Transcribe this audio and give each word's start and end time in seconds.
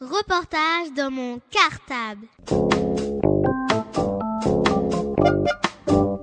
Reportage 0.00 0.92
dans 0.96 1.10
mon 1.10 1.40
cartable. 1.50 2.26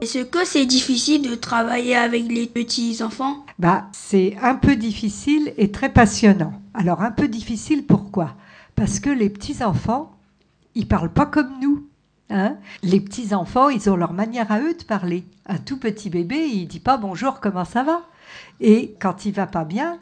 Est-ce 0.01 0.25
que 0.25 0.46
c'est 0.46 0.66
difficile 0.66 1.29
de 1.29 1.36
travailler 1.36 1.96
avec 1.96 2.28
les 2.28 2.47
petits 2.47 3.02
enfants 3.02 3.46
Bah, 3.60 3.88
c'est 3.94 4.36
un 4.42 4.55
peu 4.55 4.76
difficile 4.76 5.54
et 5.57 5.71
très 5.71 5.92
passionnant. 5.92 6.54
Alors 6.73 7.02
un 7.02 7.12
peu 7.12 7.28
difficile 7.28 7.86
pourquoi? 7.86 8.36
Parce 8.76 8.99
que 8.99 9.10
les 9.10 9.29
petits 9.29 9.64
enfants, 9.64 10.18
ils 10.76 10.88
parlent 10.88 11.14
pas 11.14 11.26
comme 11.26 11.60
nous. 11.62 11.88
Hein? 12.30 12.58
Les 12.84 13.00
petits 13.00 13.34
enfants, 13.34 13.70
ils 13.70 13.90
ont 13.90 13.96
leur 13.96 14.14
manière 14.14 14.52
à 14.52 14.60
eux 14.60 14.74
de 14.74 14.84
parler. 14.84 15.24
Un 15.46 15.58
tout 15.58 15.78
petit 15.78 16.10
bébé, 16.10 16.46
il 16.46 16.68
dit 16.68 16.80
pas 16.80 16.98
bonjour, 16.98 17.40
comment 17.40 17.66
ça 17.66 17.84
va? 17.84 18.02
Et 18.60 18.96
quand 19.00 19.26
il 19.26 19.34
va 19.34 19.48
pas 19.48 19.66
bien, 19.66 20.00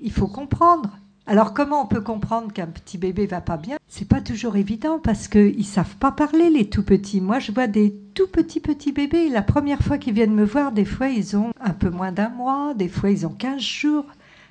il 0.00 0.12
faut 0.12 0.28
comprendre. 0.28 0.90
Alors 1.30 1.54
comment 1.54 1.80
on 1.80 1.86
peut 1.86 2.00
comprendre 2.00 2.52
qu'un 2.52 2.66
petit 2.66 2.98
bébé 2.98 3.24
va 3.24 3.40
pas 3.40 3.56
bien? 3.56 3.76
C'est 3.86 4.08
pas 4.08 4.20
toujours 4.20 4.56
évident 4.56 4.98
parce 4.98 5.28
qu'ils 5.28 5.64
savent 5.64 5.94
pas 5.94 6.10
parler 6.10 6.50
les 6.50 6.68
tout 6.68 6.82
petits. 6.82 7.20
Moi 7.20 7.38
je 7.38 7.52
vois 7.52 7.68
des 7.68 7.94
tout 8.14 8.26
petits 8.26 8.58
petits 8.58 8.90
bébés. 8.90 9.28
La 9.28 9.42
première 9.42 9.78
fois 9.78 9.96
qu'ils 9.96 10.14
viennent 10.14 10.34
me 10.34 10.44
voir, 10.44 10.72
des 10.72 10.84
fois 10.84 11.06
ils 11.06 11.36
ont 11.36 11.52
un 11.60 11.70
peu 11.70 11.88
moins 11.88 12.10
d'un 12.10 12.30
mois, 12.30 12.74
des 12.74 12.88
fois 12.88 13.10
ils 13.10 13.28
ont 13.28 13.32
15 13.32 13.60
jours. 13.60 14.06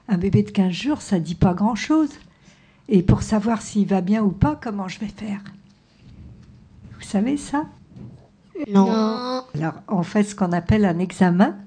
Un 0.08 0.17
bébé 0.17 0.41
de 0.41 0.52
15 0.52 0.72
jours, 0.72 1.02
ça 1.02 1.20
dit 1.20 1.36
pas 1.36 1.53
grand-chose. 1.53 2.12
Et 2.88 3.03
pour 3.03 3.23
savoir 3.23 3.61
s'il 3.61 3.86
va 3.86 4.00
bien 4.00 4.23
ou 4.23 4.31
pas, 4.31 4.58
comment 4.64 4.88
je 4.88 5.02
vais 5.02 5.08
faire? 5.08 5.41
Vous 6.98 7.05
savez 7.05 7.36
ça? 7.36 7.66
Non. 8.72 8.89
Alors 9.53 9.73
on 9.89 10.03
fait 10.03 10.23
ce 10.23 10.34
qu'on 10.34 10.53
appelle 10.53 10.86
un 10.86 11.00
examen, 11.00 11.58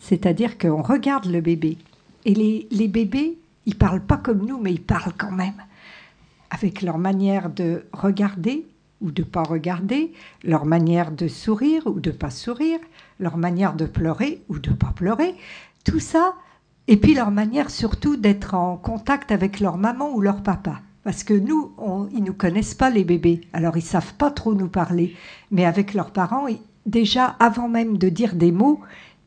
c'est-à-dire 0.00 0.56
qu'on 0.56 0.80
regarde 0.80 1.26
le 1.26 1.42
bébé. 1.42 1.76
Et 2.24 2.32
les, 2.32 2.68
les 2.70 2.88
bébés, 2.88 3.36
ils 3.66 3.76
parlent 3.76 4.04
pas 4.04 4.16
comme 4.16 4.44
nous, 4.46 4.58
mais 4.58 4.72
ils 4.72 4.82
parlent 4.82 5.14
quand 5.16 5.32
même. 5.32 5.62
Avec 6.50 6.82
leur 6.82 6.98
manière 6.98 7.50
de 7.50 7.86
regarder 7.92 8.66
ou 9.00 9.10
de 9.10 9.22
pas 9.22 9.42
regarder, 9.42 10.12
leur 10.44 10.64
manière 10.64 11.10
de 11.10 11.28
sourire 11.28 11.86
ou 11.86 11.98
de 11.98 12.10
pas 12.10 12.30
sourire, 12.30 12.78
leur 13.18 13.36
manière 13.36 13.74
de 13.74 13.86
pleurer 13.86 14.42
ou 14.48 14.58
de 14.58 14.70
pas 14.70 14.92
pleurer, 14.94 15.34
tout 15.84 15.98
ça, 15.98 16.34
et 16.88 16.96
puis 16.96 17.14
leur 17.14 17.30
manière 17.30 17.70
surtout 17.70 18.16
d'être 18.16 18.54
en 18.54 18.76
contact 18.76 19.32
avec 19.32 19.60
leur 19.60 19.76
maman 19.76 20.12
ou 20.14 20.20
leur 20.20 20.42
papa. 20.42 20.80
Parce 21.04 21.24
que 21.24 21.34
nous, 21.34 21.72
on, 21.78 22.08
ils 22.12 22.22
nous 22.22 22.32
connaissent 22.34 22.74
pas 22.74 22.90
les 22.90 23.04
bébés, 23.04 23.40
alors 23.52 23.76
ils 23.76 23.82
savent 23.82 24.14
pas 24.14 24.30
trop 24.30 24.54
nous 24.54 24.68
parler. 24.68 25.16
Mais 25.50 25.64
avec 25.64 25.94
leurs 25.94 26.12
parents, 26.12 26.46
déjà 26.86 27.26
avant 27.40 27.68
même 27.68 27.98
de 27.98 28.08
dire 28.08 28.34
des 28.34 28.52
mots, 28.52 28.80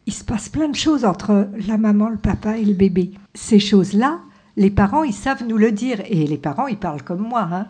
il 0.07 0.13
se 0.13 0.23
passe 0.23 0.49
plein 0.49 0.69
de 0.69 0.75
choses 0.75 1.05
entre 1.05 1.47
la 1.67 1.77
maman, 1.77 2.09
le 2.09 2.17
papa 2.17 2.57
et 2.57 2.65
le 2.65 2.73
bébé. 2.73 3.11
Ces 3.33 3.59
choses-là, 3.59 4.19
les 4.55 4.69
parents, 4.69 5.03
ils 5.03 5.13
savent 5.13 5.45
nous 5.45 5.57
le 5.57 5.71
dire. 5.71 6.01
Et 6.05 6.27
les 6.27 6.37
parents, 6.37 6.67
ils 6.67 6.77
parlent 6.77 7.03
comme 7.03 7.27
moi. 7.27 7.47
Hein. 7.51 7.67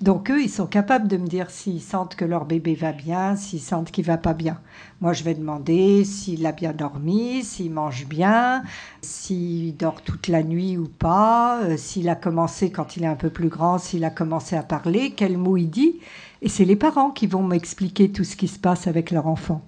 Donc 0.00 0.32
eux, 0.32 0.42
ils 0.42 0.50
sont 0.50 0.66
capables 0.66 1.06
de 1.06 1.16
me 1.16 1.28
dire 1.28 1.50
s'ils 1.50 1.80
sentent 1.80 2.16
que 2.16 2.24
leur 2.24 2.44
bébé 2.44 2.74
va 2.74 2.92
bien, 2.92 3.36
s'ils 3.36 3.60
sentent 3.60 3.92
qu'il 3.92 4.04
va 4.04 4.16
pas 4.16 4.34
bien. 4.34 4.58
Moi, 5.00 5.12
je 5.12 5.22
vais 5.22 5.34
demander 5.34 6.04
s'il 6.04 6.44
a 6.44 6.50
bien 6.50 6.72
dormi, 6.72 7.44
s'il 7.44 7.70
mange 7.70 8.06
bien, 8.06 8.64
s'il 9.00 9.76
dort 9.76 10.02
toute 10.02 10.26
la 10.26 10.42
nuit 10.42 10.76
ou 10.76 10.88
pas, 10.88 11.60
euh, 11.62 11.76
s'il 11.76 12.08
a 12.08 12.16
commencé 12.16 12.70
quand 12.70 12.96
il 12.96 13.04
est 13.04 13.08
un 13.08 13.14
peu 13.14 13.30
plus 13.30 13.48
grand, 13.48 13.78
s'il 13.78 14.04
a 14.04 14.10
commencé 14.10 14.56
à 14.56 14.64
parler, 14.64 15.12
quel 15.16 15.38
mot 15.38 15.56
il 15.56 15.70
dit. 15.70 16.00
Et 16.42 16.48
c'est 16.48 16.64
les 16.64 16.76
parents 16.76 17.10
qui 17.10 17.28
vont 17.28 17.44
m'expliquer 17.44 18.10
tout 18.10 18.24
ce 18.24 18.34
qui 18.34 18.48
se 18.48 18.58
passe 18.58 18.88
avec 18.88 19.12
leur 19.12 19.28
enfant. 19.28 19.62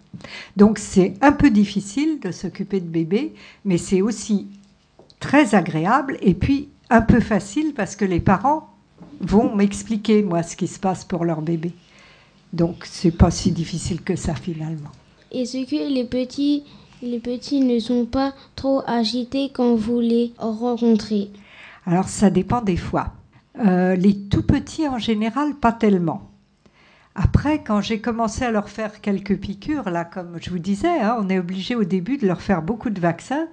Donc 0.56 0.78
c'est 0.78 1.14
un 1.20 1.30
peu 1.30 1.50
difficile 1.50 2.18
de 2.20 2.32
s'occuper 2.32 2.80
de 2.80 2.88
bébé, 2.88 3.32
mais 3.64 3.78
c'est 3.78 4.02
aussi 4.02 4.48
très 5.20 5.54
agréable 5.54 6.18
et 6.20 6.34
puis 6.34 6.68
un 6.90 7.00
peu 7.00 7.20
facile 7.20 7.74
parce 7.74 7.94
que 7.94 8.04
les 8.04 8.20
parents 8.20 8.68
vont 9.20 9.54
m'expliquer 9.54 10.22
moi 10.22 10.42
ce 10.42 10.56
qui 10.56 10.66
se 10.66 10.80
passe 10.80 11.04
pour 11.04 11.24
leur 11.24 11.42
bébé. 11.42 11.72
Donc 12.52 12.84
c'est 12.84 13.16
pas 13.16 13.30
si 13.30 13.52
difficile 13.52 14.02
que 14.02 14.16
ça 14.16 14.34
finalement. 14.34 14.90
Est-ce 15.30 15.64
que 15.64 15.92
les 15.92 16.04
petits, 16.04 16.64
les 17.02 17.20
petits 17.20 17.60
ne 17.60 17.78
sont 17.78 18.04
pas 18.04 18.34
trop 18.56 18.82
agités 18.86 19.50
quand 19.54 19.76
vous 19.76 20.00
les 20.00 20.32
rencontrez? 20.38 21.30
Alors 21.86 22.08
ça 22.08 22.30
dépend 22.30 22.62
des 22.62 22.76
fois. 22.76 23.12
Euh, 23.64 23.94
les 23.94 24.16
tout 24.16 24.42
petits 24.42 24.88
en 24.88 24.98
général 24.98 25.54
pas 25.54 25.72
tellement. 25.72 26.33
Après, 27.14 27.62
quand 27.62 27.80
j'ai 27.80 28.00
commencé 28.00 28.44
à 28.44 28.50
leur 28.50 28.68
faire 28.68 29.00
quelques 29.00 29.38
piqûres, 29.38 29.88
là, 29.90 30.04
comme 30.04 30.38
je 30.40 30.50
vous 30.50 30.58
disais, 30.58 31.00
hein, 31.00 31.16
on 31.20 31.28
est 31.28 31.38
obligé 31.38 31.76
au 31.76 31.84
début 31.84 32.16
de 32.16 32.26
leur 32.26 32.42
faire 32.42 32.62
beaucoup 32.62 32.90
de 32.90 33.00
vaccins. 33.00 33.46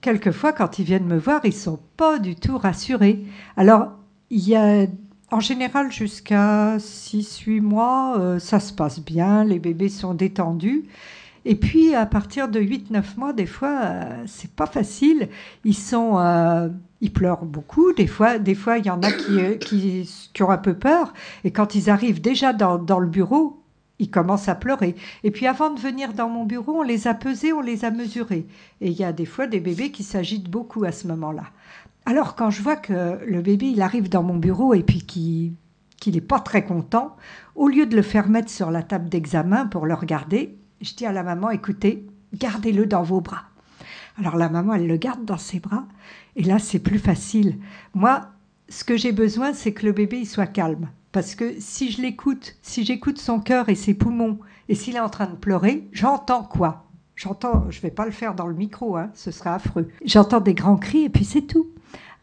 Quelquefois, 0.00 0.52
quand 0.52 0.78
ils 0.78 0.84
viennent 0.84 1.06
me 1.06 1.18
voir, 1.18 1.40
ils 1.44 1.52
sont 1.52 1.78
pas 1.96 2.18
du 2.18 2.34
tout 2.34 2.58
rassurés. 2.58 3.24
Alors, 3.56 3.92
il 4.30 4.48
y 4.48 4.56
a, 4.56 4.86
en 5.30 5.40
général, 5.40 5.92
jusqu'à 5.92 6.78
6-8 6.78 7.60
mois, 7.60 8.18
euh, 8.18 8.38
ça 8.40 8.58
se 8.58 8.72
passe 8.72 9.00
bien, 9.00 9.44
les 9.44 9.60
bébés 9.60 9.88
sont 9.88 10.14
détendus. 10.14 10.84
Et 11.50 11.54
puis, 11.54 11.94
à 11.94 12.04
partir 12.04 12.50
de 12.50 12.60
8-9 12.60 13.16
mois, 13.16 13.32
des 13.32 13.46
fois, 13.46 13.80
euh, 13.80 14.22
c'est 14.26 14.50
pas 14.50 14.66
facile. 14.66 15.30
Ils 15.64 15.74
sont, 15.74 16.18
euh, 16.18 16.68
ils 17.00 17.10
pleurent 17.10 17.46
beaucoup. 17.46 17.94
Des 17.94 18.06
fois, 18.06 18.38
des 18.38 18.54
fois, 18.54 18.76
il 18.76 18.84
y 18.84 18.90
en 18.90 19.00
a 19.00 19.10
qui, 19.10 19.40
euh, 19.40 19.54
qui, 19.54 20.42
ont 20.42 20.50
un 20.50 20.58
peu 20.58 20.74
peur. 20.74 21.14
Et 21.44 21.50
quand 21.50 21.74
ils 21.74 21.88
arrivent 21.88 22.20
déjà 22.20 22.52
dans, 22.52 22.98
le 22.98 23.06
bureau, 23.06 23.62
ils 23.98 24.10
commencent 24.10 24.50
à 24.50 24.54
pleurer. 24.54 24.94
Et 25.24 25.30
puis, 25.30 25.46
avant 25.46 25.70
de 25.70 25.80
venir 25.80 26.12
dans 26.12 26.28
mon 26.28 26.44
bureau, 26.44 26.80
on 26.80 26.82
les 26.82 27.08
a 27.08 27.14
pesés, 27.14 27.54
on 27.54 27.62
les 27.62 27.86
a 27.86 27.90
mesurés. 27.90 28.46
Et 28.82 28.90
il 28.90 28.98
y 28.98 29.04
a 29.04 29.14
des 29.14 29.24
fois 29.24 29.46
des 29.46 29.60
bébés 29.60 29.90
qui 29.90 30.02
s'agitent 30.02 30.50
beaucoup 30.50 30.84
à 30.84 30.92
ce 30.92 31.06
moment-là. 31.06 31.44
Alors, 32.04 32.34
quand 32.34 32.50
je 32.50 32.60
vois 32.60 32.76
que 32.76 33.24
le 33.24 33.40
bébé, 33.40 33.68
il 33.68 33.80
arrive 33.80 34.10
dans 34.10 34.22
mon 34.22 34.36
bureau 34.36 34.74
et 34.74 34.82
puis 34.82 35.00
qu'il 35.00 35.54
n'est 36.12 36.20
pas 36.20 36.40
très 36.40 36.66
content, 36.66 37.16
au 37.54 37.68
lieu 37.68 37.86
de 37.86 37.96
le 37.96 38.02
faire 38.02 38.28
mettre 38.28 38.50
sur 38.50 38.70
la 38.70 38.82
table 38.82 39.08
d'examen 39.08 39.64
pour 39.64 39.86
le 39.86 39.94
regarder, 39.94 40.57
je 40.80 40.94
dis 40.94 41.06
à 41.06 41.12
la 41.12 41.22
maman, 41.22 41.50
écoutez, 41.50 42.06
gardez-le 42.34 42.86
dans 42.86 43.02
vos 43.02 43.20
bras. 43.20 43.44
Alors 44.18 44.36
la 44.36 44.48
maman, 44.48 44.74
elle 44.74 44.86
le 44.86 44.96
garde 44.96 45.24
dans 45.24 45.38
ses 45.38 45.60
bras, 45.60 45.86
et 46.36 46.42
là, 46.42 46.58
c'est 46.58 46.78
plus 46.78 46.98
facile. 46.98 47.58
Moi, 47.94 48.28
ce 48.68 48.84
que 48.84 48.96
j'ai 48.96 49.12
besoin, 49.12 49.52
c'est 49.52 49.72
que 49.72 49.86
le 49.86 49.92
bébé 49.92 50.18
il 50.20 50.26
soit 50.26 50.46
calme. 50.46 50.88
Parce 51.12 51.34
que 51.34 51.54
si 51.58 51.90
je 51.90 52.02
l'écoute, 52.02 52.56
si 52.62 52.84
j'écoute 52.84 53.18
son 53.18 53.40
cœur 53.40 53.68
et 53.68 53.74
ses 53.74 53.94
poumons, 53.94 54.38
et 54.68 54.74
s'il 54.74 54.96
est 54.96 55.00
en 55.00 55.08
train 55.08 55.26
de 55.26 55.36
pleurer, 55.36 55.88
j'entends 55.92 56.42
quoi? 56.42 56.84
J'entends, 57.16 57.68
je 57.70 57.80
vais 57.80 57.90
pas 57.90 58.04
le 58.04 58.12
faire 58.12 58.34
dans 58.34 58.46
le 58.46 58.54
micro, 58.54 58.96
hein, 58.96 59.10
ce 59.14 59.30
serait 59.30 59.50
affreux. 59.50 59.88
J'entends 60.04 60.40
des 60.40 60.54
grands 60.54 60.76
cris 60.76 61.04
et 61.04 61.08
puis 61.08 61.24
c'est 61.24 61.42
tout. 61.42 61.68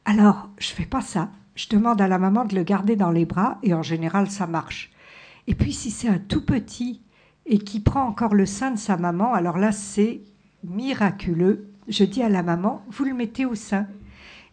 Alors, 0.06 0.50
je 0.58 0.70
fais 0.70 0.86
pas 0.86 1.02
ça. 1.02 1.30
Je 1.56 1.68
demande 1.70 2.00
à 2.00 2.08
la 2.08 2.20
maman 2.20 2.46
de 2.46 2.56
le 2.56 2.64
garder 2.64 2.96
dans 2.96 3.12
les 3.12 3.26
bras 3.26 3.58
et 3.64 3.74
en 3.74 3.82
général, 3.82 4.30
ça 4.30 4.48
marche. 4.48 4.92
Et 5.48 5.56
puis, 5.56 5.74
si 5.74 5.92
c'est 5.92 6.08
un 6.08 6.20
tout 6.20 6.46
petit 6.46 7.02
et 7.46 7.60
qui 7.60 7.80
prend 7.80 8.04
encore 8.04 8.34
le 8.34 8.46
sein 8.46 8.72
de 8.72 8.80
sa 8.80 8.98
maman, 8.98 9.34
alors 9.34 9.58
là, 9.58 9.72
c'est 9.72 10.22
miraculeux. 10.64 11.68
Je 11.88 12.04
dis 12.04 12.24
à 12.24 12.30
la 12.30 12.44
maman, 12.44 12.82
vous 12.90 13.06
le 13.06 13.14
mettez 13.14 13.46
au 13.46 13.56
sein. 13.56 13.86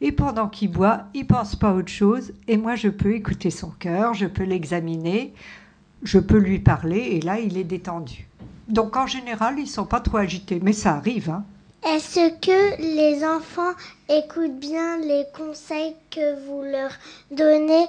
Et 0.00 0.12
pendant 0.12 0.48
qu'il 0.48 0.70
boit, 0.70 1.04
il 1.14 1.26
pense 1.26 1.56
pas 1.56 1.70
à 1.70 1.74
autre 1.74 1.88
chose. 1.92 2.32
Et 2.48 2.56
moi, 2.56 2.74
je 2.74 2.88
peux 2.88 3.14
écouter 3.14 3.50
son 3.50 3.70
cœur, 3.70 4.14
je 4.14 4.26
peux 4.26 4.42
l'examiner, 4.42 5.32
je 6.02 6.18
peux 6.18 6.38
lui 6.38 6.58
parler, 6.58 6.98
et 6.98 7.20
là, 7.20 7.38
il 7.38 7.56
est 7.56 7.64
détendu. 7.64 8.26
Donc, 8.68 8.96
en 8.96 9.06
général, 9.06 9.58
ils 9.58 9.68
sont 9.68 9.86
pas 9.86 10.00
trop 10.00 10.18
agités, 10.18 10.60
mais 10.62 10.72
ça 10.72 10.94
arrive. 10.96 11.30
Hein. 11.30 11.44
Est-ce 11.86 12.30
que 12.40 12.80
les 12.80 13.24
enfants 13.24 13.72
écoutent 14.08 14.58
bien 14.58 14.98
les 14.98 15.24
conseils 15.36 15.94
que 16.10 16.46
vous 16.46 16.62
leur 16.62 16.90
donnez 17.30 17.86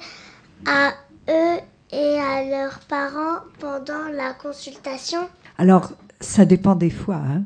à 0.65 0.93
eux 1.29 1.59
et 1.93 2.19
à 2.19 2.43
leurs 2.43 2.79
parents 2.79 3.41
pendant 3.59 4.07
la 4.11 4.33
consultation 4.33 5.19
Alors, 5.59 5.91
ça 6.19 6.45
dépend 6.45 6.75
des 6.75 6.89
fois. 6.89 7.17
Hein. 7.17 7.43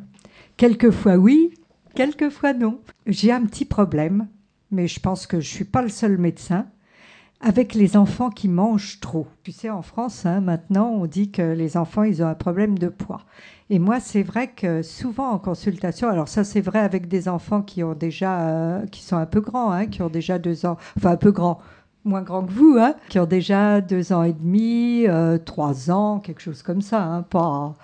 Quelquefois 0.56 1.18
oui, 1.18 1.54
quelquefois 1.96 2.54
non. 2.54 2.80
J'ai 3.06 3.32
un 3.32 3.46
petit 3.46 3.66
problème, 3.66 4.28
mais 4.72 4.88
je 4.88 5.02
pense 5.02 5.28
que 5.28 5.42
je 5.42 5.50
suis 5.50 5.66
pas 5.66 5.82
le 5.82 5.90
seul 5.90 6.18
médecin, 6.18 6.66
avec 7.42 7.76
les 7.76 7.98
enfants 7.98 8.30
qui 8.30 8.48
mangent 8.48 9.00
trop. 9.02 9.28
Tu 9.44 9.52
sais, 9.52 9.70
en 9.70 9.82
France, 9.82 10.26
hein, 10.26 10.40
maintenant, 10.40 10.90
on 10.92 11.06
dit 11.06 11.30
que 11.30 11.42
les 11.42 11.76
enfants, 11.76 12.04
ils 12.04 12.24
ont 12.24 12.28
un 12.28 12.34
problème 12.34 12.80
de 12.80 12.88
poids. 12.88 13.22
Et 13.70 13.80
moi, 13.80 14.00
c'est 14.00 14.24
vrai 14.24 14.48
que 14.48 14.82
souvent 14.82 15.30
en 15.30 15.40
consultation, 15.40 16.08
alors 16.10 16.30
ça, 16.30 16.46
c'est 16.46 16.62
vrai 16.62 16.80
avec 16.80 17.10
des 17.10 17.28
enfants 17.28 17.62
qui 17.62 17.84
ont 17.84 17.94
déjà, 17.94 18.48
euh, 18.48 18.86
qui 18.88 19.04
sont 19.04 19.18
un 19.18 19.26
peu 19.26 19.42
grands, 19.42 19.72
hein, 19.72 19.88
qui 19.88 20.02
ont 20.02 20.10
déjà 20.10 20.40
deux 20.40 20.66
ans, 20.66 20.78
enfin 20.98 21.12
un 21.12 21.18
peu 21.18 21.32
grands, 21.32 21.60
moins 22.08 22.22
grands 22.22 22.44
que 22.44 22.52
vous, 22.52 22.78
hein, 22.80 22.96
qui 23.10 23.20
ont 23.20 23.26
déjà 23.26 23.82
deux 23.82 24.14
ans 24.14 24.24
et 24.24 24.34
demi, 24.34 25.06
euh, 25.08 25.38
trois 25.38 25.92
ans, 25.92 26.20
quelque 26.20 26.42
chose 26.42 26.64
comme 26.64 26.82
ça, 26.82 27.04
hein, 27.04 27.22
pas 27.24 27.76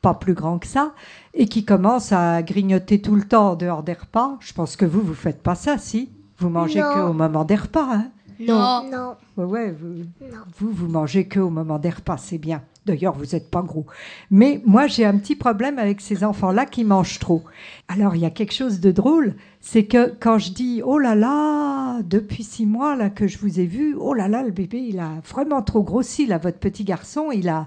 pas 0.00 0.14
plus 0.14 0.34
grand 0.34 0.58
que 0.58 0.66
ça, 0.66 0.92
et 1.34 1.46
qui 1.46 1.64
commencent 1.64 2.12
à 2.12 2.42
grignoter 2.42 3.02
tout 3.02 3.16
le 3.16 3.24
temps 3.24 3.50
en 3.50 3.56
dehors 3.56 3.82
des 3.82 3.94
repas. 3.94 4.36
Je 4.40 4.52
pense 4.52 4.76
que 4.76 4.84
vous, 4.84 5.00
vous 5.00 5.14
faites 5.14 5.42
pas 5.42 5.56
ça, 5.56 5.76
si? 5.76 6.10
Vous 6.38 6.50
mangez 6.50 6.80
qu'au 6.80 7.12
moment 7.12 7.44
des 7.44 7.56
repas. 7.56 7.88
Hein? 7.90 8.06
Non. 8.40 8.88
Non. 8.90 9.16
Ouais, 9.36 9.44
ouais, 9.44 9.72
vous, 9.72 10.04
Non. 10.20 10.38
vous, 10.58 10.70
vous 10.72 10.88
mangez 10.88 11.26
que 11.26 11.40
au 11.40 11.50
moment 11.50 11.78
des 11.78 11.90
repas, 11.90 12.16
c'est 12.16 12.38
bien. 12.38 12.62
D'ailleurs, 12.86 13.14
vous 13.14 13.26
n'êtes 13.32 13.50
pas 13.50 13.62
gros. 13.62 13.84
Mais 14.30 14.62
moi, 14.64 14.86
j'ai 14.86 15.04
un 15.04 15.18
petit 15.18 15.36
problème 15.36 15.78
avec 15.78 16.00
ces 16.00 16.24
enfants-là 16.24 16.64
qui 16.64 16.84
mangent 16.84 17.18
trop. 17.18 17.44
Alors, 17.88 18.14
il 18.14 18.22
y 18.22 18.24
a 18.26 18.30
quelque 18.30 18.54
chose 18.54 18.80
de 18.80 18.90
drôle, 18.90 19.34
c'est 19.60 19.84
que 19.84 20.14
quand 20.18 20.38
je 20.38 20.52
dis 20.52 20.80
oh 20.84 20.98
là 20.98 21.14
là, 21.14 22.00
depuis 22.02 22.44
six 22.44 22.64
mois 22.64 22.96
là 22.96 23.10
que 23.10 23.26
je 23.26 23.38
vous 23.38 23.60
ai 23.60 23.66
vu, 23.66 23.94
oh 23.98 24.14
là 24.14 24.28
là, 24.28 24.42
le 24.42 24.52
bébé, 24.52 24.78
il 24.78 25.00
a 25.00 25.20
vraiment 25.28 25.60
trop 25.62 25.82
grossi 25.82 26.26
là, 26.26 26.38
votre 26.38 26.58
petit 26.58 26.84
garçon, 26.84 27.30
il 27.30 27.48
a 27.48 27.66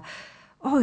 oh, 0.64 0.80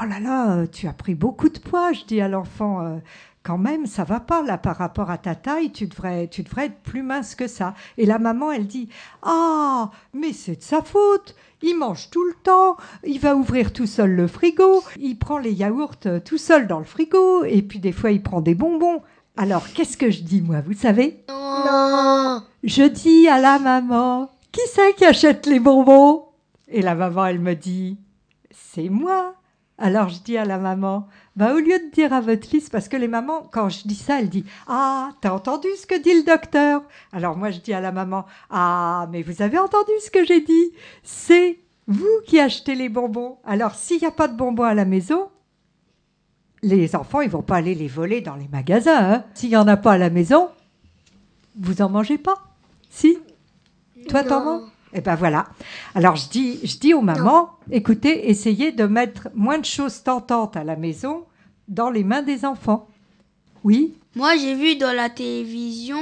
oh 0.00 0.04
là 0.04 0.20
là, 0.20 0.52
euh, 0.56 0.66
tu 0.66 0.86
as 0.86 0.92
pris 0.92 1.14
beaucoup 1.14 1.48
de 1.48 1.58
poids. 1.58 1.92
Je 1.92 2.04
dis 2.04 2.20
à 2.20 2.28
l'enfant. 2.28 2.84
euh, 2.84 2.98
quand 3.42 3.58
même, 3.58 3.86
ça 3.86 4.04
va 4.04 4.20
pas 4.20 4.42
là 4.42 4.56
par 4.56 4.76
rapport 4.76 5.10
à 5.10 5.18
ta 5.18 5.34
taille, 5.34 5.72
tu 5.72 5.86
devrais, 5.86 6.28
tu 6.28 6.42
devrais 6.42 6.66
être 6.66 6.80
plus 6.82 7.02
mince 7.02 7.34
que 7.34 7.48
ça. 7.48 7.74
Et 7.98 8.06
la 8.06 8.18
maman, 8.18 8.52
elle 8.52 8.66
dit 8.66 8.88
Ah, 9.22 9.90
mais 10.14 10.32
c'est 10.32 10.56
de 10.56 10.62
sa 10.62 10.80
faute, 10.82 11.34
il 11.60 11.76
mange 11.76 12.10
tout 12.10 12.24
le 12.24 12.34
temps, 12.42 12.76
il 13.04 13.18
va 13.18 13.34
ouvrir 13.34 13.72
tout 13.72 13.86
seul 13.86 14.12
le 14.12 14.26
frigo, 14.28 14.84
il 14.98 15.18
prend 15.18 15.38
les 15.38 15.52
yaourts 15.52 15.96
euh, 16.06 16.20
tout 16.20 16.38
seul 16.38 16.66
dans 16.66 16.78
le 16.78 16.84
frigo, 16.84 17.44
et 17.44 17.62
puis 17.62 17.80
des 17.80 17.92
fois 17.92 18.12
il 18.12 18.22
prend 18.22 18.40
des 18.40 18.54
bonbons. 18.54 19.02
Alors 19.36 19.66
qu'est-ce 19.72 19.96
que 19.96 20.10
je 20.10 20.22
dis 20.22 20.40
moi, 20.40 20.60
vous 20.60 20.74
savez? 20.74 21.24
Non. 21.28 22.42
Je 22.62 22.84
dis 22.84 23.26
à 23.28 23.40
la 23.40 23.58
maman 23.58 24.30
Qui 24.52 24.60
c'est 24.72 24.94
qui 24.94 25.04
achète 25.04 25.46
les 25.46 25.58
bonbons? 25.58 26.26
Et 26.68 26.80
la 26.82 26.94
maman, 26.94 27.26
elle 27.26 27.40
me 27.40 27.54
dit 27.54 27.98
C'est 28.50 28.88
moi. 28.88 29.34
Alors 29.78 30.08
je 30.10 30.20
dis 30.20 30.36
à 30.36 30.44
la 30.44 30.58
maman 30.58 31.08
bah, 31.34 31.54
au 31.54 31.58
lieu 31.58 31.78
de 31.78 31.90
dire 31.92 32.12
à 32.12 32.20
votre 32.20 32.46
fils, 32.46 32.68
parce 32.68 32.88
que 32.88 32.96
les 32.96 33.08
mamans, 33.08 33.48
quand 33.52 33.68
je 33.70 33.88
dis 33.88 33.94
ça, 33.94 34.18
elle 34.20 34.28
dit 34.28 34.44
Ah, 34.68 35.10
t'as 35.20 35.32
entendu 35.32 35.68
ce 35.80 35.86
que 35.86 35.98
dit 36.00 36.14
le 36.14 36.24
docteur? 36.24 36.82
Alors 37.12 37.36
moi, 37.36 37.50
je 37.50 37.58
dis 37.58 37.72
à 37.72 37.80
la 37.80 37.90
maman 37.90 38.26
Ah, 38.50 39.08
mais 39.10 39.22
vous 39.22 39.40
avez 39.42 39.58
entendu 39.58 39.90
ce 40.04 40.10
que 40.10 40.24
j'ai 40.24 40.42
dit? 40.42 40.72
C'est 41.02 41.58
vous 41.88 42.06
qui 42.26 42.38
achetez 42.38 42.74
les 42.74 42.88
bonbons. 42.90 43.38
Alors, 43.44 43.74
s'il 43.74 43.98
n'y 43.98 44.06
a 44.06 44.10
pas 44.10 44.28
de 44.28 44.36
bonbons 44.36 44.62
à 44.64 44.74
la 44.74 44.84
maison, 44.84 45.30
les 46.62 46.94
enfants, 46.94 47.22
ils 47.22 47.30
vont 47.30 47.42
pas 47.42 47.56
aller 47.56 47.74
les 47.74 47.88
voler 47.88 48.20
dans 48.20 48.36
les 48.36 48.48
magasins. 48.48 49.12
hein. 49.14 49.24
S'il 49.34 49.48
n'y 49.48 49.56
en 49.56 49.66
a 49.66 49.76
pas 49.76 49.92
à 49.92 49.98
la 49.98 50.10
maison, 50.10 50.48
vous 51.58 51.82
en 51.82 51.88
mangez 51.88 52.18
pas 52.18 52.36
Si? 52.90 53.18
Toi, 54.08 54.22
t'en 54.22 54.44
manges? 54.44 54.62
Eh 54.94 55.00
ben 55.00 55.14
voilà. 55.14 55.48
Alors 55.94 56.16
je 56.16 56.28
dis, 56.28 56.58
je 56.64 56.78
dis 56.78 56.94
aux 56.94 57.00
mamans, 57.00 57.50
écoutez, 57.70 58.28
essayez 58.30 58.72
de 58.72 58.84
mettre 58.84 59.28
moins 59.34 59.58
de 59.58 59.64
choses 59.64 60.02
tentantes 60.02 60.56
à 60.56 60.64
la 60.64 60.76
maison 60.76 61.24
dans 61.68 61.90
les 61.90 62.04
mains 62.04 62.22
des 62.22 62.44
enfants. 62.44 62.88
Oui? 63.64 63.94
Moi, 64.14 64.36
j'ai 64.36 64.54
vu 64.54 64.76
dans 64.76 64.94
la 64.94 65.08
télévision, 65.08 65.98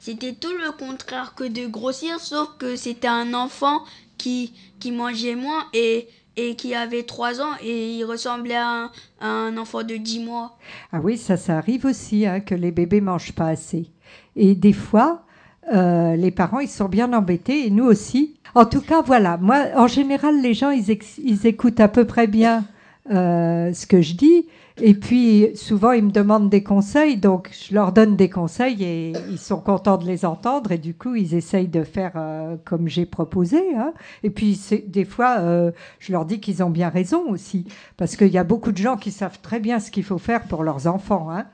c'était 0.00 0.32
tout 0.32 0.50
le 0.50 0.72
contraire 0.72 1.34
que 1.36 1.44
de 1.44 1.66
grossir, 1.66 2.18
sauf 2.18 2.48
que 2.58 2.74
c'était 2.74 3.06
un 3.08 3.34
enfant 3.34 3.84
qui, 4.18 4.52
qui 4.80 4.90
mangeait 4.90 5.36
moins 5.36 5.66
et, 5.72 6.08
et 6.36 6.56
qui 6.56 6.74
avait 6.74 7.04
3 7.04 7.40
ans 7.40 7.52
et 7.62 7.94
il 7.94 8.04
ressemblait 8.04 8.56
à 8.56 8.68
un, 8.68 8.92
à 9.20 9.28
un 9.28 9.56
enfant 9.56 9.84
de 9.84 9.96
10 9.96 10.24
mois. 10.24 10.58
Ah 10.90 11.00
oui, 11.00 11.16
ça, 11.16 11.36
ça 11.36 11.58
arrive 11.58 11.86
aussi, 11.86 12.26
hein, 12.26 12.40
que 12.40 12.56
les 12.56 12.72
bébés 12.72 13.00
mangent 13.00 13.32
pas 13.32 13.48
assez. 13.48 13.90
Et 14.34 14.56
des 14.56 14.72
fois, 14.72 15.24
euh, 15.72 16.16
les 16.16 16.30
parents, 16.30 16.60
ils 16.60 16.68
sont 16.68 16.88
bien 16.88 17.12
embêtés, 17.12 17.66
et 17.66 17.70
nous 17.70 17.84
aussi. 17.84 18.34
En 18.54 18.64
tout 18.64 18.80
cas, 18.80 19.02
voilà, 19.02 19.36
moi, 19.38 19.64
en 19.76 19.86
général, 19.86 20.40
les 20.42 20.54
gens, 20.54 20.70
ils, 20.70 21.46
écoutent 21.46 21.80
à 21.80 21.88
peu 21.88 22.04
près 22.04 22.26
bien 22.26 22.64
euh, 23.10 23.72
ce 23.72 23.86
que 23.86 24.02
je 24.02 24.14
dis. 24.14 24.46
Et 24.80 24.94
puis, 24.94 25.48
souvent, 25.54 25.92
ils 25.92 26.04
me 26.04 26.10
demandent 26.10 26.48
des 26.48 26.62
conseils, 26.62 27.16
donc 27.18 27.50
je 27.52 27.74
leur 27.74 27.92
donne 27.92 28.16
des 28.16 28.30
conseils 28.30 28.82
et 28.82 29.12
ils 29.30 29.38
sont 29.38 29.60
contents 29.60 29.98
de 29.98 30.06
les 30.06 30.24
entendre. 30.24 30.72
Et 30.72 30.78
du 30.78 30.94
coup, 30.94 31.14
ils 31.14 31.34
essayent 31.34 31.68
de 31.68 31.84
faire 31.84 32.12
euh, 32.16 32.56
comme 32.64 32.88
j'ai 32.88 33.04
proposé. 33.06 33.58
hein. 33.76 33.92
Et 34.22 34.30
puis, 34.30 34.58
des 34.86 35.04
fois, 35.04 35.36
euh, 35.40 35.72
je 35.98 36.12
leur 36.12 36.24
dis 36.24 36.40
qu'ils 36.40 36.62
ont 36.62 36.70
bien 36.70 36.88
raison 36.88 37.28
aussi. 37.28 37.66
Parce 37.96 38.16
qu'il 38.16 38.28
y 38.28 38.38
a 38.38 38.44
beaucoup 38.44 38.72
de 38.72 38.78
gens 38.78 38.96
qui 38.96 39.10
savent 39.12 39.40
très 39.42 39.60
bien 39.60 39.78
ce 39.78 39.90
qu'il 39.90 40.04
faut 40.04 40.18
faire 40.18 40.44
pour 40.44 40.62
leurs 40.62 40.86
enfants. 40.86 41.30
hein. 41.30 41.46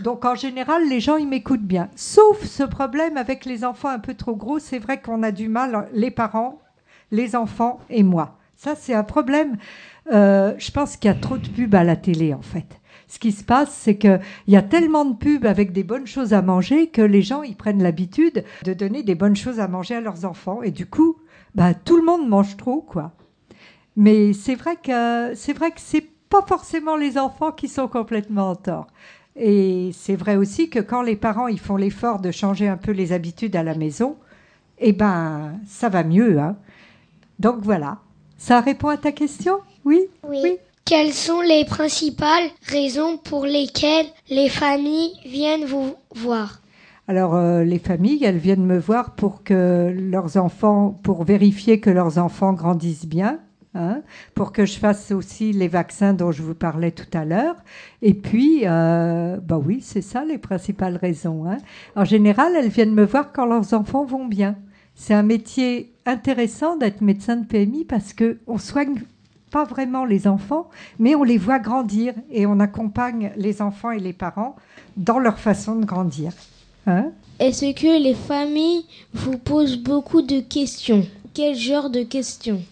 Donc, 0.00 0.24
en 0.24 0.34
général, 0.34 0.88
les 0.88 1.00
gens, 1.00 1.16
ils 1.16 1.28
m'écoutent 1.28 1.66
bien. 1.66 1.88
Sauf 1.96 2.44
ce 2.44 2.62
problème 2.62 3.16
avec 3.16 3.44
les 3.44 3.64
enfants 3.64 3.88
un 3.88 3.98
peu 3.98 4.14
trop 4.14 4.34
gros. 4.34 4.58
C'est 4.58 4.78
vrai 4.78 5.00
qu'on 5.00 5.22
a 5.22 5.32
du 5.32 5.48
mal, 5.48 5.88
les 5.92 6.10
parents, 6.10 6.60
les 7.10 7.36
enfants 7.36 7.80
et 7.90 8.02
moi. 8.02 8.38
Ça, 8.56 8.74
c'est 8.76 8.94
un 8.94 9.04
problème. 9.04 9.56
Euh, 10.12 10.54
je 10.58 10.70
pense 10.70 10.96
qu'il 10.96 11.08
y 11.08 11.14
a 11.14 11.16
trop 11.16 11.38
de 11.38 11.48
pubs 11.48 11.74
à 11.74 11.84
la 11.84 11.96
télé, 11.96 12.34
en 12.34 12.42
fait. 12.42 12.80
Ce 13.08 13.18
qui 13.18 13.32
se 13.32 13.44
passe, 13.44 13.72
c'est 13.72 13.96
qu'il 13.96 14.20
y 14.48 14.56
a 14.56 14.62
tellement 14.62 15.04
de 15.04 15.14
pubs 15.14 15.46
avec 15.46 15.72
des 15.72 15.84
bonnes 15.84 16.06
choses 16.06 16.32
à 16.32 16.42
manger 16.42 16.88
que 16.88 17.02
les 17.02 17.22
gens, 17.22 17.42
ils 17.42 17.56
prennent 17.56 17.82
l'habitude 17.82 18.44
de 18.64 18.72
donner 18.72 19.02
des 19.02 19.14
bonnes 19.14 19.36
choses 19.36 19.60
à 19.60 19.68
manger 19.68 19.96
à 19.96 20.00
leurs 20.00 20.24
enfants. 20.24 20.62
Et 20.62 20.70
du 20.70 20.86
coup, 20.86 21.16
bah, 21.54 21.74
tout 21.74 21.96
le 21.96 22.04
monde 22.04 22.28
mange 22.28 22.56
trop, 22.56 22.80
quoi. 22.80 23.12
Mais 23.96 24.32
c'est 24.32 24.54
vrai 24.56 24.76
que 24.76 25.34
c'est 25.34 25.52
vrai 25.52 25.70
que 25.70 25.80
c'est 25.80 26.04
pas 26.28 26.42
forcément 26.42 26.96
les 26.96 27.16
enfants 27.18 27.52
qui 27.52 27.68
sont 27.68 27.86
complètement 27.86 28.50
en 28.50 28.56
tort. 28.56 28.86
Et 29.36 29.90
c'est 29.92 30.16
vrai 30.16 30.36
aussi 30.36 30.68
que 30.68 30.78
quand 30.78 31.02
les 31.02 31.16
parents 31.16 31.48
ils 31.48 31.58
font 31.58 31.76
l'effort 31.76 32.20
de 32.20 32.30
changer 32.30 32.68
un 32.68 32.76
peu 32.76 32.92
les 32.92 33.12
habitudes 33.12 33.56
à 33.56 33.62
la 33.62 33.74
maison, 33.74 34.16
eh 34.78 34.92
ben 34.92 35.58
ça 35.66 35.88
va 35.88 36.04
mieux. 36.04 36.38
Hein. 36.38 36.56
Donc 37.38 37.56
voilà. 37.62 37.98
Ça 38.38 38.60
répond 38.60 38.88
à 38.88 38.96
ta 38.96 39.12
question? 39.12 39.58
Oui? 39.84 40.00
Oui. 40.28 40.40
Oui. 40.42 40.56
Quelles 40.84 41.14
sont 41.14 41.40
les 41.40 41.64
principales 41.64 42.50
raisons 42.66 43.16
pour 43.16 43.46
lesquelles 43.46 44.06
les 44.28 44.50
familles 44.50 45.14
viennent 45.24 45.64
vous 45.64 45.94
voir? 46.14 46.60
Alors 47.08 47.34
euh, 47.34 47.64
les 47.64 47.78
familles, 47.78 48.22
elles 48.22 48.38
viennent 48.38 48.66
me 48.66 48.78
voir 48.78 49.14
pour 49.14 49.42
que 49.42 49.94
leurs 49.94 50.36
enfants, 50.36 50.98
pour 51.02 51.24
vérifier 51.24 51.80
que 51.80 51.90
leurs 51.90 52.18
enfants 52.18 52.52
grandissent 52.52 53.06
bien, 53.06 53.38
hein, 53.74 54.02
pour 54.34 54.52
que 54.52 54.64
je 54.66 54.78
fasse 54.78 55.10
aussi 55.10 55.52
les 55.52 55.68
vaccins 55.68 56.12
dont 56.14 56.32
je 56.32 56.42
vous 56.42 56.54
parlais 56.54 56.90
tout 56.90 57.06
à 57.16 57.24
l'heure. 57.24 57.56
Et 58.02 58.14
puis, 58.14 58.62
euh, 58.64 59.38
bah 59.38 59.58
oui, 59.64 59.80
c'est 59.82 60.02
ça 60.02 60.24
les 60.24 60.38
principales 60.38 60.96
raisons. 60.96 61.46
hein. 61.46 61.58
En 61.96 62.04
général, 62.04 62.54
elles 62.56 62.68
viennent 62.68 62.94
me 62.94 63.04
voir 63.04 63.32
quand 63.32 63.46
leurs 63.46 63.74
enfants 63.74 64.04
vont 64.04 64.26
bien. 64.26 64.56
C'est 64.94 65.14
un 65.14 65.22
métier 65.22 65.92
intéressant 66.06 66.76
d'être 66.76 67.00
médecin 67.00 67.36
de 67.36 67.46
PMI 67.46 67.84
parce 67.84 68.12
que 68.12 68.38
on 68.46 68.58
soigne 68.58 69.02
pas 69.50 69.64
vraiment 69.64 70.04
les 70.04 70.26
enfants, 70.26 70.68
mais 70.98 71.14
on 71.14 71.22
les 71.22 71.38
voit 71.38 71.60
grandir 71.60 72.14
et 72.30 72.44
on 72.46 72.58
accompagne 72.60 73.32
les 73.36 73.62
enfants 73.62 73.92
et 73.92 74.00
les 74.00 74.12
parents 74.12 74.56
dans 74.96 75.18
leur 75.18 75.38
façon 75.38 75.76
de 75.76 75.84
grandir. 75.84 76.32
Hein 76.86 77.12
Est-ce 77.38 77.72
que 77.72 78.02
les 78.02 78.14
familles 78.14 78.84
vous 79.12 79.38
posent 79.38 79.78
beaucoup 79.78 80.22
de 80.22 80.40
questions? 80.40 81.06
Quel 81.32 81.54
genre 81.54 81.88
de 81.88 82.02
questions? 82.02 82.62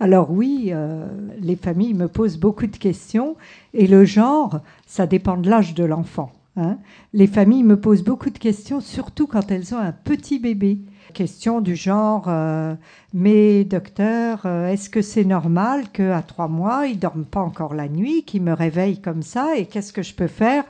Alors 0.00 0.30
oui, 0.30 0.70
euh, 0.72 1.06
les 1.38 1.56
familles 1.56 1.94
me 1.94 2.08
posent 2.08 2.36
beaucoup 2.38 2.66
de 2.66 2.76
questions 2.76 3.36
et 3.72 3.86
le 3.86 4.04
genre, 4.04 4.60
ça 4.86 5.06
dépend 5.06 5.36
de 5.36 5.48
l'âge 5.48 5.74
de 5.74 5.84
l'enfant. 5.84 6.32
hein. 6.56 6.78
Les 7.12 7.26
familles 7.26 7.62
me 7.62 7.78
posent 7.80 8.02
beaucoup 8.02 8.30
de 8.30 8.38
questions, 8.38 8.80
surtout 8.80 9.26
quand 9.26 9.50
elles 9.50 9.74
ont 9.74 9.78
un 9.78 9.92
petit 9.92 10.38
bébé. 10.38 10.80
Questions 11.12 11.60
du 11.60 11.76
genre, 11.76 12.24
euh, 12.28 12.74
mais 13.12 13.64
docteur, 13.64 14.42
euh, 14.46 14.68
est-ce 14.68 14.88
que 14.90 15.02
c'est 15.02 15.24
normal 15.24 15.88
qu'à 15.92 16.22
trois 16.22 16.48
mois, 16.48 16.86
il 16.86 16.98
dorme 16.98 17.24
pas 17.24 17.40
encore 17.40 17.74
la 17.74 17.88
nuit, 17.88 18.24
qu'il 18.24 18.42
me 18.42 18.52
réveille 18.52 19.00
comme 19.00 19.22
ça 19.22 19.56
Et 19.56 19.66
qu'est-ce 19.66 19.92
que 19.92 20.02
je 20.02 20.14
peux 20.14 20.26
faire 20.26 20.64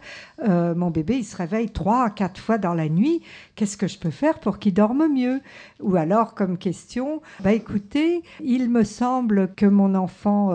Euh, 0.47 0.75
Mon 0.75 0.91
bébé, 0.91 1.19
il 1.19 1.25
se 1.25 1.37
réveille 1.37 1.71
trois 1.71 2.07
à 2.07 2.11
quatre 2.11 2.41
fois 2.41 2.59
dans 2.59 2.75
la 2.75 2.88
nuit. 2.88 3.23
Qu'est-ce 3.55 3.76
que 3.76 3.87
je 3.87 3.99
peux 3.99 4.11
faire 4.11 4.41
pour 4.41 4.59
qu'il 4.59 4.75
dorme 4.75 5.07
mieux? 5.09 5.41
Ou 5.81 5.97
alors, 5.97 6.35
comme 6.35 6.59
question, 6.59 7.23
bah 7.41 7.53
écoutez, 7.53 8.23
il 8.43 8.69
me 8.69 8.83
semble 8.83 9.55
que 9.55 9.67
mon 9.67 9.95
enfant 9.95 10.50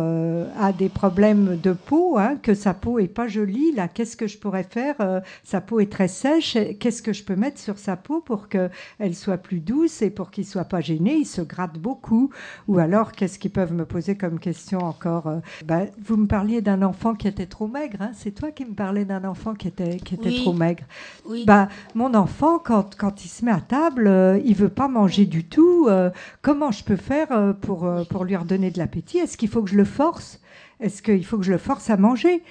a 0.59 0.73
des 0.73 0.89
problèmes 0.89 1.57
de 1.61 1.71
peau, 1.71 2.17
hein, 2.17 2.35
que 2.41 2.53
sa 2.53 2.73
peau 2.73 2.99
est 2.99 3.07
pas 3.07 3.27
jolie. 3.27 3.71
Là, 3.71 3.87
qu'est-ce 3.87 4.17
que 4.17 4.27
je 4.27 4.37
pourrais 4.37 4.63
faire? 4.63 4.95
Sa 5.43 5.61
peau 5.61 5.79
est 5.79 5.91
très 5.91 6.09
sèche. 6.09 6.57
Qu'est-ce 6.79 7.01
que 7.01 7.13
je 7.13 7.23
peux 7.23 7.37
mettre 7.37 7.59
sur 7.59 7.77
sa 7.79 7.95
peau 7.95 8.19
pour 8.19 8.49
que 8.49 8.69
elle 8.99 9.15
soit 9.15 9.37
plus 9.37 9.61
douce 9.61 9.68
et 10.01 10.09
pour 10.09 10.31
qu'il 10.31 10.45
soit 10.45 10.63
pas 10.65 10.81
gêné 10.81 11.15
Il 11.17 11.25
se 11.25 11.41
gratte 11.41 11.77
beaucoup. 11.77 12.29
Ou 12.67 12.79
alors, 12.79 13.11
qu'est-ce 13.11 13.37
qu'ils 13.39 13.51
peuvent 13.51 13.73
me 13.73 13.85
poser 13.85 14.15
comme 14.17 14.39
question 14.39 14.79
encore 14.79 15.27
Euh, 15.27 15.39
bah, 15.65 15.81
Vous 16.03 16.17
me 16.17 16.27
parliez 16.27 16.61
d'un 16.61 16.81
enfant 16.81 17.13
qui 17.15 17.27
était 17.27 17.45
trop 17.45 17.67
maigre. 17.67 17.97
hein. 18.01 18.11
C'est 18.13 18.31
toi 18.31 18.51
qui 18.51 18.65
me 18.65 18.73
parlais 18.73 19.05
d'un 19.05 19.23
enfant 19.25 19.53
qui 19.53 19.67
était 19.67 19.97
qui 19.97 20.15
était 20.15 20.29
Oui. 20.29 20.35
trop 20.43 20.53
maigre. 20.53 20.83
Oui. 21.27 21.45
Bah, 21.45 21.69
mon 21.95 22.13
enfant, 22.15 22.59
quand, 22.59 22.95
quand 22.97 23.23
il 23.25 23.27
se 23.29 23.45
met 23.45 23.51
à 23.51 23.61
table, 23.61 24.07
euh, 24.07 24.39
il 24.43 24.55
veut 24.55 24.69
pas 24.69 24.87
manger 24.87 25.25
du 25.25 25.43
tout. 25.43 25.87
euh, 25.87 26.09
comment 26.41 26.71
je 26.71 26.83
peux 26.83 26.95
faire 26.95 27.31
euh, 27.31 27.53
pour, 27.53 27.87
pour 28.09 28.23
lui 28.25 28.35
redonner 28.35 28.71
de 28.71 28.77
l'appétit? 28.79 29.17
Est-ce 29.19 29.37
qu'il 29.37 29.49
faut 29.49 29.61
que 29.61 29.69
je 29.69 29.77
le 29.77 29.85
force? 29.85 30.39
Est-ce 30.79 31.01
qu'il 31.01 31.25
faut 31.25 31.37
que 31.37 31.43
je 31.45 31.51
le 31.51 31.57
force 31.57 31.89
à 31.89 31.97
manger? 31.97 32.41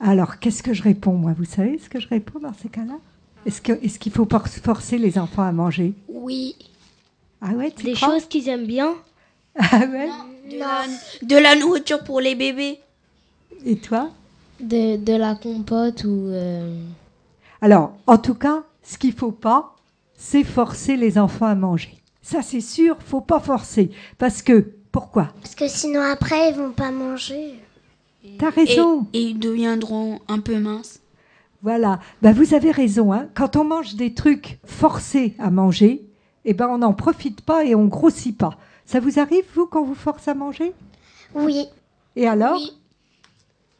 Alors, 0.00 0.38
qu'est-ce 0.38 0.62
que 0.62 0.72
je 0.72 0.82
réponds, 0.82 1.14
moi? 1.16 1.32
Vous 1.36 1.44
savez 1.44 1.78
ce 1.78 1.88
que 1.90 2.00
je 2.00 2.08
réponds 2.08 2.38
dans 2.40 2.54
ces 2.54 2.68
cas-là? 2.68 2.94
Est-ce 3.46 3.60
que- 3.60 3.78
est-ce 3.84 3.98
qu'il 3.98 4.12
faut 4.12 4.28
forcer 4.62 4.98
les 4.98 5.18
enfants 5.18 5.42
à 5.42 5.52
manger? 5.52 5.94
Oui. 6.08 6.56
Ah 7.40 7.52
ouais, 7.52 7.70
tu 7.74 7.84
Des 7.84 7.92
crois? 7.94 8.08
choses 8.14 8.26
qu'ils 8.26 8.48
aiment 8.48 8.66
bien 8.66 8.94
Ah 9.58 9.80
ouais? 9.80 10.08
De, 10.50 10.58
la, 10.58 10.84
de 11.22 11.36
la 11.36 11.54
nourriture 11.56 12.04
pour 12.04 12.20
les 12.20 12.34
bébés. 12.34 12.78
Et 13.64 13.76
toi? 13.76 14.10
De, 14.60 14.96
de 14.96 15.12
la 15.14 15.34
compote 15.34 16.04
ou... 16.04 16.26
euh, 16.28 16.78
Alors, 17.62 17.92
en 18.06 18.18
tout 18.18 18.34
cas, 18.34 18.62
ce 18.82 18.98
qu'il 18.98 19.12
faut 19.12 19.32
pas, 19.32 19.74
c'est 20.16 20.44
forcer 20.44 20.96
les 20.96 21.18
enfants 21.18 21.46
à 21.46 21.54
manger. 21.54 21.96
Ça, 22.22 22.42
c'est 22.42 22.60
sûr, 22.60 22.96
faut 23.04 23.22
pas 23.22 23.40
forcer. 23.40 23.90
Parce 24.18 24.42
que, 24.42 24.72
pourquoi? 24.92 25.32
Parce 25.42 25.54
que 25.54 25.66
sinon 25.68 26.02
après 26.02 26.50
ils 26.50 26.56
vont 26.56 26.72
pas 26.72 26.90
manger. 26.90 27.54
T'as 28.38 28.48
Et, 28.48 28.50
raison. 28.66 29.06
et 29.14 29.22
ils 29.22 29.38
deviendront 29.38 30.20
un 30.28 30.40
peu 30.40 30.58
minces. 30.58 30.99
Voilà. 31.62 32.00
Ben, 32.22 32.32
vous 32.32 32.54
avez 32.54 32.70
raison. 32.70 33.12
Hein. 33.12 33.28
Quand 33.34 33.56
on 33.56 33.64
mange 33.64 33.94
des 33.94 34.14
trucs 34.14 34.58
forcés 34.64 35.34
à 35.38 35.50
manger, 35.50 36.06
eh 36.44 36.54
ben, 36.54 36.68
on 36.68 36.78
n'en 36.78 36.94
profite 36.94 37.42
pas 37.42 37.64
et 37.64 37.74
on 37.74 37.86
grossit 37.86 38.36
pas. 38.36 38.58
Ça 38.86 39.00
vous 39.00 39.18
arrive, 39.18 39.44
vous, 39.54 39.66
quand 39.66 39.84
vous 39.84 39.94
force 39.94 40.26
à 40.28 40.34
manger? 40.34 40.72
Oui. 41.34 41.66
Et 42.16 42.26
alors? 42.26 42.56
Oui. 42.56 42.72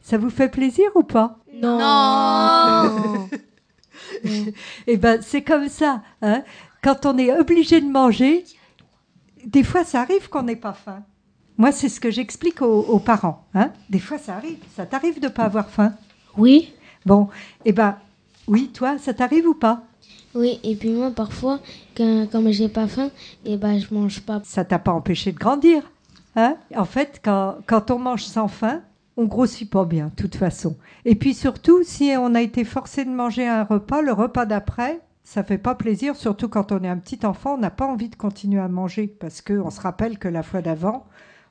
Ça 0.01 0.17
vous 0.17 0.29
fait 0.29 0.49
plaisir 0.49 0.89
ou 0.95 1.03
pas? 1.03 1.37
Non. 1.53 3.27
Eh 4.87 4.97
ben, 4.97 5.21
c'est 5.21 5.41
comme 5.41 5.69
ça. 5.69 6.01
Hein. 6.21 6.43
Quand 6.83 7.05
on 7.05 7.17
est 7.17 7.31
obligé 7.31 7.81
de 7.81 7.89
manger, 7.89 8.43
des 9.45 9.63
fois, 9.63 9.83
ça 9.83 10.01
arrive 10.01 10.29
qu'on 10.29 10.43
n'ait 10.43 10.55
pas 10.55 10.73
faim. 10.73 11.03
Moi, 11.57 11.71
c'est 11.71 11.89
ce 11.89 11.99
que 11.99 12.11
j'explique 12.11 12.61
aux, 12.61 12.81
aux 12.81 12.99
parents. 12.99 13.45
Hein. 13.53 13.71
Des 13.89 13.99
fois, 13.99 14.17
ça 14.17 14.35
arrive. 14.35 14.57
Ça 14.75 14.85
t'arrive 14.85 15.19
de 15.19 15.27
pas 15.27 15.43
avoir 15.43 15.69
faim? 15.69 15.93
Oui, 16.37 16.73
Bon, 17.05 17.29
eh 17.65 17.71
ben, 17.71 17.95
oui, 18.47 18.69
toi, 18.73 18.97
ça 18.97 19.13
t'arrive 19.13 19.47
ou 19.47 19.53
pas? 19.53 19.83
Oui. 20.33 20.59
Et 20.63 20.75
puis 20.75 20.89
moi, 20.89 21.11
parfois, 21.11 21.59
quand, 21.95 22.27
comme 22.31 22.51
j'ai 22.51 22.69
pas 22.69 22.87
faim, 22.87 23.09
et 23.45 23.57
ben 23.57 23.79
je 23.79 23.93
mange 23.93 24.21
pas. 24.21 24.41
Ça 24.43 24.63
t'a 24.63 24.79
pas 24.79 24.91
empêché 24.91 25.31
de 25.31 25.37
grandir. 25.37 25.83
Hein? 26.35 26.55
En 26.75 26.85
fait, 26.85 27.19
quand, 27.23 27.57
quand 27.65 27.91
on 27.91 27.99
mange 27.99 28.23
sans 28.23 28.47
faim, 28.47 28.81
on 29.17 29.25
grossit 29.25 29.69
pas 29.69 29.85
bien, 29.85 30.07
de 30.07 30.21
toute 30.21 30.35
façon. 30.35 30.77
Et 31.05 31.15
puis 31.15 31.33
surtout, 31.33 31.83
si 31.83 32.13
on 32.17 32.33
a 32.35 32.41
été 32.41 32.63
forcé 32.63 33.03
de 33.03 33.09
manger 33.09 33.47
un 33.47 33.63
repas, 33.63 34.01
le 34.01 34.13
repas 34.13 34.45
d'après, 34.45 35.01
ça 35.23 35.43
fait 35.43 35.57
pas 35.57 35.75
plaisir, 35.75 36.15
surtout 36.15 36.47
quand 36.47 36.71
on 36.71 36.83
est 36.83 36.89
un 36.89 36.97
petit 36.97 37.25
enfant, 37.25 37.55
on 37.55 37.57
n'a 37.57 37.69
pas 37.69 37.85
envie 37.85 38.09
de 38.09 38.15
continuer 38.15 38.61
à 38.61 38.67
manger 38.67 39.07
parce 39.07 39.41
qu'on 39.41 39.69
se 39.69 39.81
rappelle 39.81 40.17
que 40.17 40.27
la 40.27 40.43
fois 40.43 40.61
d'avant, 40.61 41.05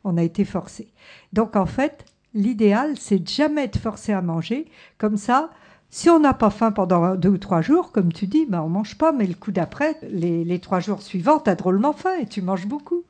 on 0.04 0.16
a 0.16 0.23
été 0.23 0.45
forcé. 0.45 0.88
Donc 1.33 1.57
en 1.57 1.66
fait, 1.66 2.04
l'idéal, 2.34 2.94
c'est 2.99 3.18
de 3.18 3.28
jamais 3.28 3.64
être 3.64 3.78
forcé 3.78 4.12
à 4.12 4.22
manger. 4.22 4.66
Comme 4.99 5.16
ça, 5.16 5.50
si 5.90 6.08
on 6.08 6.20
n'a 6.20 6.34
pas 6.34 6.50
faim 6.50 6.72
pendant 6.72 7.16
deux 7.16 7.30
ou 7.30 7.38
trois 7.38 7.62
jours, 7.62 7.92
comme 7.92 8.12
tu 8.12 8.26
dis, 8.26 8.46
ben 8.46 8.62
on 8.62 8.68
mange 8.68 8.96
pas, 8.96 9.12
mais 9.12 9.26
le 9.26 9.34
coup 9.34 9.52
d'après, 9.52 9.96
les, 10.10 10.44
les 10.44 10.58
trois 10.60 10.80
jours 10.80 11.02
suivants, 11.02 11.40
tu 11.40 11.50
as 11.50 11.56
drôlement 11.56 11.92
faim 11.92 12.14
et 12.20 12.26
tu 12.26 12.42
manges 12.42 12.66
beaucoup. 12.66 13.02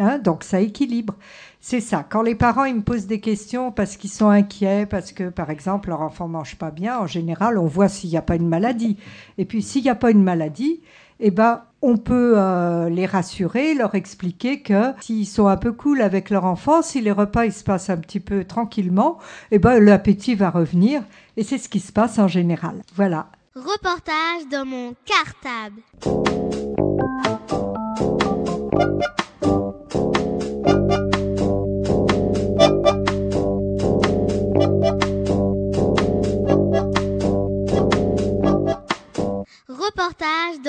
Hein, 0.00 0.18
donc 0.18 0.44
ça 0.44 0.60
équilibre. 0.60 1.14
C'est 1.60 1.80
ça. 1.80 2.06
Quand 2.08 2.22
les 2.22 2.36
parents 2.36 2.64
ils 2.64 2.76
me 2.76 2.82
posent 2.82 3.08
des 3.08 3.20
questions 3.20 3.72
parce 3.72 3.96
qu'ils 3.96 4.10
sont 4.10 4.28
inquiets, 4.28 4.86
parce 4.86 5.10
que 5.10 5.28
par 5.28 5.50
exemple 5.50 5.88
leur 5.88 6.02
enfant 6.02 6.28
mange 6.28 6.54
pas 6.54 6.70
bien, 6.70 6.98
en 6.98 7.08
général 7.08 7.58
on 7.58 7.66
voit 7.66 7.88
s'il 7.88 8.10
n'y 8.10 8.16
a 8.16 8.22
pas 8.22 8.36
une 8.36 8.48
maladie. 8.48 8.96
Et 9.38 9.44
puis 9.44 9.60
s'il 9.60 9.82
n'y 9.82 9.90
a 9.90 9.96
pas 9.96 10.12
une 10.12 10.22
maladie, 10.22 10.80
eh 11.18 11.32
ben 11.32 11.62
on 11.82 11.96
peut 11.96 12.34
euh, 12.36 12.88
les 12.88 13.06
rassurer, 13.06 13.74
leur 13.74 13.94
expliquer 13.94 14.60
que 14.60 14.92
s'ils 15.00 15.26
sont 15.26 15.46
un 15.46 15.56
peu 15.56 15.72
cool 15.72 16.02
avec 16.02 16.30
leur 16.30 16.44
enfant, 16.44 16.82
si 16.82 17.00
les 17.00 17.12
repas 17.12 17.44
ils 17.44 17.52
se 17.52 17.64
passent 17.64 17.90
un 17.90 17.96
petit 17.96 18.20
peu 18.20 18.44
tranquillement, 18.44 19.18
eh 19.50 19.58
ben 19.58 19.78
l'appétit 19.78 20.34
va 20.34 20.50
revenir. 20.50 21.02
Et 21.36 21.44
c'est 21.44 21.58
ce 21.58 21.68
qui 21.68 21.80
se 21.80 21.92
passe 21.92 22.18
en 22.18 22.28
général. 22.28 22.82
Voilà. 22.94 23.28
Reportage 23.54 24.48
dans 24.50 24.64
mon 24.64 24.94
cartable. 25.04 26.77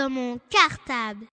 mon 0.09 0.39
cartable. 0.49 1.25